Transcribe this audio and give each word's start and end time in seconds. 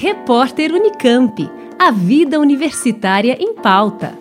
Repórter 0.00 0.72
Unicamp. 0.72 1.50
A 1.76 1.90
vida 1.90 2.38
universitária 2.38 3.36
em 3.40 3.52
pauta. 3.52 4.16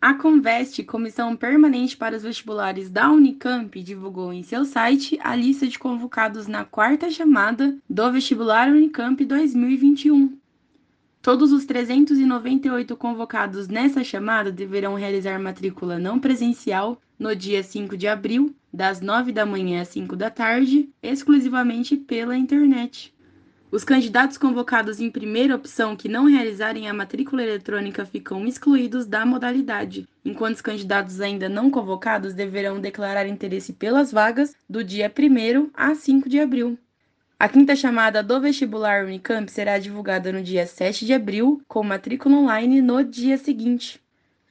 A 0.00 0.14
Conveste, 0.14 0.82
Comissão 0.82 1.36
Permanente 1.36 1.96
para 1.96 2.16
os 2.16 2.24
Vestibulares 2.24 2.90
da 2.90 3.08
Unicamp, 3.08 3.80
divulgou 3.80 4.32
em 4.32 4.42
seu 4.42 4.64
site 4.64 5.16
a 5.22 5.36
lista 5.36 5.68
de 5.68 5.78
convocados 5.78 6.48
na 6.48 6.64
quarta 6.64 7.08
chamada 7.08 7.76
do 7.88 8.10
Vestibular 8.10 8.66
Unicamp 8.68 9.24
2021. 9.24 10.36
Todos 11.22 11.52
os 11.52 11.64
398 11.64 12.96
convocados 12.96 13.68
nessa 13.68 14.02
chamada 14.02 14.50
deverão 14.50 14.96
realizar 14.96 15.38
matrícula 15.38 16.00
não 16.00 16.18
presencial 16.18 17.00
no 17.16 17.36
dia 17.36 17.62
5 17.62 17.96
de 17.96 18.08
abril, 18.08 18.52
das 18.72 19.00
9 19.00 19.32
da 19.32 19.44
manhã 19.44 19.82
às 19.82 19.88
5 19.88 20.16
da 20.16 20.30
tarde, 20.30 20.88
exclusivamente 21.02 21.96
pela 21.96 22.36
internet. 22.36 23.12
Os 23.72 23.84
candidatos 23.84 24.36
convocados 24.36 24.98
em 24.98 25.08
primeira 25.08 25.54
opção 25.54 25.94
que 25.94 26.08
não 26.08 26.24
realizarem 26.24 26.88
a 26.88 26.94
matrícula 26.94 27.42
eletrônica 27.42 28.04
ficam 28.04 28.44
excluídos 28.44 29.06
da 29.06 29.24
modalidade, 29.24 30.08
enquanto 30.24 30.56
os 30.56 30.60
candidatos 30.60 31.20
ainda 31.20 31.48
não 31.48 31.70
convocados 31.70 32.34
deverão 32.34 32.80
declarar 32.80 33.28
interesse 33.28 33.72
pelas 33.72 34.10
vagas 34.10 34.56
do 34.68 34.82
dia 34.82 35.08
1 35.08 35.70
a 35.72 35.94
5 35.94 36.28
de 36.28 36.40
abril. 36.40 36.76
A 37.38 37.48
quinta 37.48 37.76
chamada 37.76 38.24
do 38.24 38.40
vestibular 38.40 39.04
Unicamp 39.04 39.50
será 39.50 39.78
divulgada 39.78 40.32
no 40.32 40.42
dia 40.42 40.66
7 40.66 41.06
de 41.06 41.14
abril, 41.14 41.62
com 41.68 41.82
matrícula 41.84 42.36
online 42.36 42.82
no 42.82 43.04
dia 43.04 43.38
seguinte. 43.38 44.00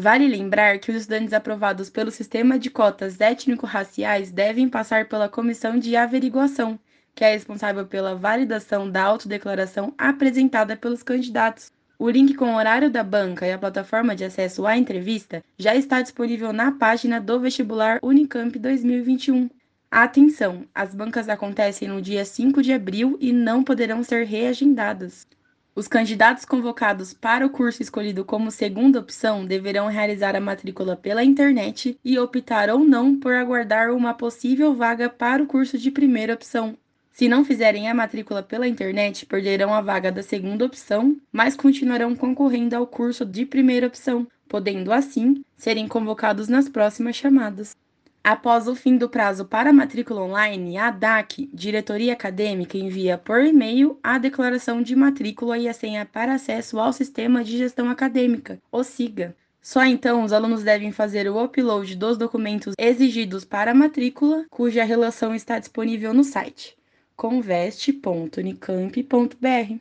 Vale 0.00 0.26
lembrar 0.26 0.78
que 0.78 0.90
os 0.90 0.96
estudantes 0.96 1.34
aprovados 1.34 1.90
pelo 1.90 2.10
sistema 2.10 2.58
de 2.58 2.70
cotas 2.70 3.20
étnico-raciais 3.20 4.32
devem 4.32 4.66
passar 4.66 5.04
pela 5.04 5.28
comissão 5.28 5.78
de 5.78 5.94
averiguação, 5.94 6.80
que 7.14 7.22
é 7.22 7.32
responsável 7.32 7.84
pela 7.84 8.14
validação 8.14 8.90
da 8.90 9.02
autodeclaração 9.02 9.92
apresentada 9.98 10.74
pelos 10.74 11.02
candidatos. 11.02 11.70
O 11.98 12.08
link 12.08 12.32
com 12.32 12.46
o 12.46 12.56
horário 12.56 12.90
da 12.90 13.04
banca 13.04 13.46
e 13.46 13.52
a 13.52 13.58
plataforma 13.58 14.16
de 14.16 14.24
acesso 14.24 14.66
à 14.66 14.74
entrevista 14.74 15.44
já 15.58 15.76
está 15.76 16.00
disponível 16.00 16.50
na 16.50 16.72
página 16.72 17.20
do 17.20 17.38
vestibular 17.38 17.98
Unicamp 18.02 18.58
2021. 18.58 19.50
Atenção! 19.90 20.64
As 20.74 20.94
bancas 20.94 21.28
acontecem 21.28 21.88
no 21.88 22.00
dia 22.00 22.24
5 22.24 22.62
de 22.62 22.72
abril 22.72 23.18
e 23.20 23.34
não 23.34 23.62
poderão 23.62 24.02
ser 24.02 24.24
reagendadas. 24.24 25.26
Os 25.74 25.86
candidatos 25.86 26.44
convocados 26.44 27.14
para 27.14 27.46
o 27.46 27.50
curso 27.50 27.80
escolhido 27.80 28.24
como 28.24 28.50
segunda 28.50 28.98
opção 28.98 29.46
deverão 29.46 29.86
realizar 29.86 30.34
a 30.34 30.40
matrícula 30.40 30.96
pela 30.96 31.22
internet 31.22 31.96
e 32.04 32.18
optar 32.18 32.68
ou 32.68 32.80
não 32.80 33.18
por 33.18 33.34
aguardar 33.34 33.92
uma 33.92 34.12
possível 34.12 34.74
vaga 34.74 35.08
para 35.08 35.42
o 35.42 35.46
curso 35.46 35.78
de 35.78 35.90
primeira 35.90 36.34
opção. 36.34 36.76
Se 37.12 37.28
não 37.28 37.44
fizerem 37.44 37.88
a 37.88 37.94
matrícula 37.94 38.42
pela 38.42 38.66
internet, 38.66 39.26
perderão 39.26 39.72
a 39.72 39.80
vaga 39.80 40.10
da 40.10 40.22
segunda 40.22 40.64
opção, 40.64 41.16
mas 41.30 41.56
continuarão 41.56 42.16
concorrendo 42.16 42.74
ao 42.74 42.86
curso 42.86 43.24
de 43.24 43.46
primeira 43.46 43.86
opção, 43.86 44.26
podendo 44.48 44.92
assim 44.92 45.44
serem 45.56 45.86
convocados 45.86 46.48
nas 46.48 46.68
próximas 46.68 47.14
chamadas. 47.14 47.76
Após 48.22 48.68
o 48.68 48.74
fim 48.74 48.96
do 48.96 49.08
prazo 49.08 49.44
para 49.44 49.72
matrícula 49.72 50.22
online, 50.22 50.76
a 50.76 50.90
DAC, 50.90 51.48
Diretoria 51.52 52.12
Acadêmica, 52.12 52.76
envia 52.76 53.16
por 53.16 53.42
e-mail 53.42 53.98
a 54.02 54.18
declaração 54.18 54.82
de 54.82 54.94
matrícula 54.94 55.56
e 55.56 55.68
a 55.68 55.72
senha 55.72 56.04
para 56.04 56.34
acesso 56.34 56.78
ao 56.78 56.92
Sistema 56.92 57.42
de 57.42 57.56
Gestão 57.56 57.88
Acadêmica, 57.88 58.58
o 58.70 58.84
SIGA. 58.84 59.34
Só 59.62 59.84
então 59.84 60.22
os 60.22 60.32
alunos 60.32 60.62
devem 60.62 60.92
fazer 60.92 61.28
o 61.28 61.42
upload 61.42 61.96
dos 61.96 62.18
documentos 62.18 62.74
exigidos 62.78 63.44
para 63.44 63.70
a 63.70 63.74
matrícula, 63.74 64.44
cuja 64.50 64.84
relação 64.84 65.34
está 65.34 65.58
disponível 65.58 66.14
no 66.14 66.24
site 66.24 66.78
conveste.unicamp.br. 67.20 69.78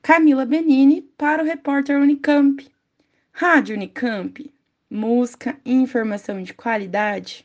Camila 0.00 0.46
Benini 0.46 1.02
para 1.18 1.42
o 1.42 1.44
repórter 1.44 2.00
Unicamp. 2.00 2.64
Rádio 3.32 3.74
Unicamp. 3.74 4.48
Música 4.88 5.58
e 5.64 5.72
informação 5.72 6.40
de 6.40 6.54
qualidade. 6.54 7.44